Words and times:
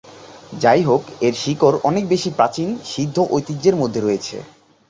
যাইহোক, 0.59 1.03
এর 1.21 1.33
শিকড় 1.33 1.77
অনেক 1.89 2.03
বেশি 2.07 2.29
প্রাচীন 2.37 2.69
সিদ্ধ 2.85 3.17
ঐতিহ্যের 3.31 3.75
মধ্যে 3.75 3.99
রয়েছে। 4.01 4.35